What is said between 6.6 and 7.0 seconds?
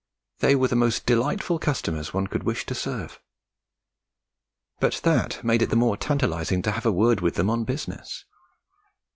to have but a